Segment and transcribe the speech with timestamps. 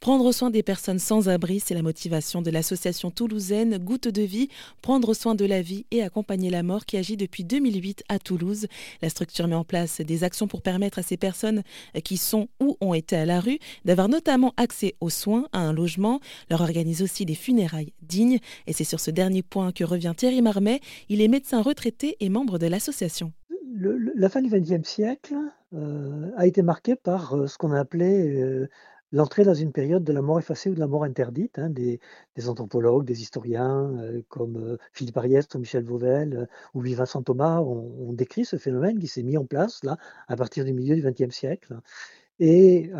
[0.00, 4.48] Prendre soin des personnes sans abri, c'est la motivation de l'association toulousaine Goutte de vie,
[4.80, 8.66] prendre soin de la vie et accompagner la mort qui agit depuis 2008 à Toulouse.
[9.02, 11.62] La structure met en place des actions pour permettre à ces personnes
[12.02, 15.74] qui sont ou ont été à la rue d'avoir notamment accès aux soins, à un
[15.74, 18.38] logement, leur organise aussi des funérailles dignes.
[18.66, 20.80] Et c'est sur ce dernier point que revient Thierry Marmet.
[21.10, 23.34] Il est médecin retraité et membre de l'association.
[23.76, 25.34] la fin du XXe siècle
[25.74, 28.66] euh, a été marquée par euh, ce qu'on a appelé euh,
[29.12, 31.58] l'entrée dans une période de la mort effacée ou de la mort interdite.
[31.58, 32.00] Hein, des,
[32.48, 37.60] anthropologues, des historiens euh, comme euh, Philippe Ariest ou Michel Vauvel euh, ou Vincent Thomas
[37.60, 39.96] ont, décrit ce phénomène qui s'est mis en place là
[40.28, 41.78] à partir du milieu du XXe siècle
[42.38, 42.90] et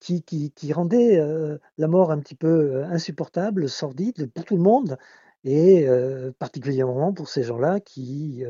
[0.00, 1.20] qui, rendait
[1.78, 4.98] la mort un petit peu insupportable, sordide pour tout le monde
[5.44, 5.86] et
[6.38, 8.44] particulièrement pour ces gens-là qui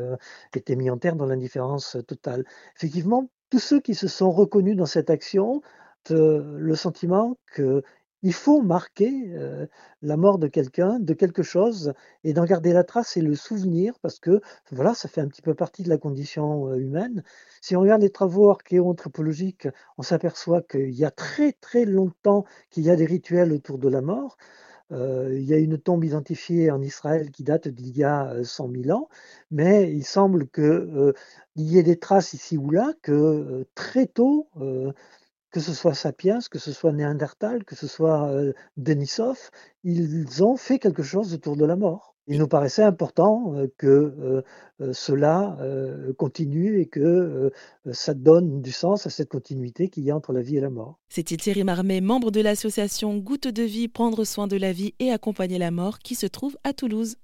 [0.55, 2.45] étaient mis en terre dans l'indifférence totale.
[2.77, 5.63] Effectivement, tous ceux qui se sont reconnus dans cette action
[6.11, 9.33] le sentiment qu'il faut marquer
[10.03, 11.93] la mort de quelqu'un, de quelque chose,
[12.25, 15.43] et d'en garder la trace et le souvenir, parce que voilà, ça fait un petit
[15.43, 17.23] peu partie de la condition humaine.
[17.61, 22.85] Si on regarde les travaux archéo-anthropologiques, on s'aperçoit qu'il y a très très longtemps qu'il
[22.85, 24.37] y a des rituels autour de la mort.
[24.91, 28.91] il y a une tombe identifiée en Israël qui date d'il y a 100 000
[28.99, 29.09] ans,
[29.51, 31.15] mais il semble qu'il
[31.57, 34.49] y ait des traces ici ou là que très tôt,
[35.51, 38.31] que ce soit Sapiens, que ce soit Néandertal, que ce soit
[38.77, 39.51] Denisov,
[39.85, 42.15] ils ont fait quelque chose autour de la mort.
[42.31, 44.45] Il nous paraissait important que
[44.93, 45.57] cela
[46.19, 47.51] continue et que
[47.91, 50.69] ça donne du sens à cette continuité qu'il y a entre la vie et la
[50.69, 50.99] mort.
[51.09, 55.11] C'était Thierry Marmet, membre de l'association Goutte de vie, prendre soin de la vie et
[55.11, 57.17] accompagner la mort, qui se trouve à Toulouse.